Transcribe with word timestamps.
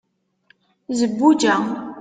zebbuǧa 0.97 1.53